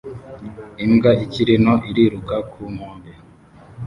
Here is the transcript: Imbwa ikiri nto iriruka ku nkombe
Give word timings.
Imbwa 0.85 1.11
ikiri 1.25 1.53
nto 1.63 1.75
iriruka 1.89 2.35
ku 2.51 2.61
nkombe 2.73 3.11